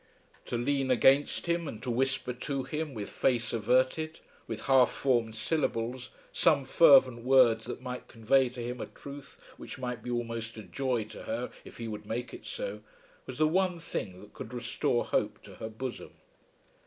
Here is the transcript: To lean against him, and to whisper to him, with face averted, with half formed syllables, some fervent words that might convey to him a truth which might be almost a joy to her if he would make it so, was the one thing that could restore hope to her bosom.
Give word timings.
To 0.45 0.57
lean 0.57 0.89
against 0.89 1.45
him, 1.45 1.67
and 1.67 1.79
to 1.83 1.91
whisper 1.91 2.33
to 2.33 2.63
him, 2.63 2.95
with 2.95 3.07
face 3.07 3.53
averted, 3.53 4.19
with 4.47 4.65
half 4.65 4.91
formed 4.91 5.35
syllables, 5.35 6.09
some 6.33 6.65
fervent 6.65 7.21
words 7.23 7.65
that 7.67 7.83
might 7.83 8.07
convey 8.07 8.49
to 8.49 8.61
him 8.61 8.81
a 8.81 8.87
truth 8.87 9.39
which 9.57 9.77
might 9.77 10.01
be 10.01 10.09
almost 10.09 10.57
a 10.57 10.63
joy 10.63 11.03
to 11.03 11.25
her 11.25 11.51
if 11.63 11.77
he 11.77 11.87
would 11.87 12.07
make 12.07 12.33
it 12.33 12.47
so, 12.47 12.81
was 13.27 13.37
the 13.37 13.47
one 13.47 13.79
thing 13.79 14.19
that 14.21 14.33
could 14.33 14.55
restore 14.55 15.05
hope 15.05 15.43
to 15.43 15.53
her 15.61 15.69
bosom. 15.69 16.09